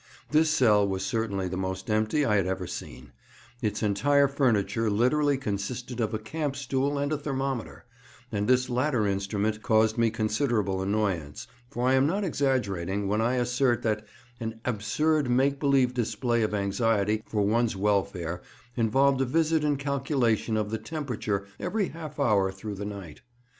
This 0.31 0.49
cell 0.49 0.87
was 0.87 1.05
certainly 1.05 1.47
the 1.47 1.57
most 1.57 1.87
empty 1.87 2.25
I 2.25 2.35
had 2.37 2.47
ever 2.47 2.65
seen; 2.65 3.11
its 3.61 3.83
entire 3.83 4.27
furniture 4.27 4.89
literally 4.89 5.37
consisted 5.37 5.99
of 6.01 6.11
a 6.11 6.17
camp 6.17 6.55
stool 6.55 6.97
and 6.97 7.13
a 7.13 7.19
thermometer, 7.19 7.85
and 8.31 8.47
this 8.47 8.67
latter 8.67 9.05
instrument 9.05 9.61
caused 9.61 9.99
me 9.99 10.09
considerable 10.09 10.81
annoyance, 10.81 11.45
for 11.69 11.87
I 11.87 11.93
am 11.93 12.07
not 12.07 12.23
exaggerating 12.23 13.07
when 13.07 13.21
I 13.21 13.35
assert 13.35 13.83
that 13.83 14.03
an 14.39 14.59
absurd 14.65 15.29
make 15.29 15.59
believe 15.59 15.93
display 15.93 16.41
of 16.41 16.55
anxiety 16.55 17.21
for 17.27 17.43
one's 17.43 17.75
welfare 17.75 18.41
involved 18.75 19.21
a 19.21 19.25
visit 19.25 19.63
and 19.63 19.77
calculation 19.77 20.57
of 20.57 20.71
the 20.71 20.79
temperature 20.79 21.45
every 21.59 21.89
half 21.89 22.19
hour 22.19 22.51
through 22.51 22.73
the 22.73 22.85
night. 22.85 23.21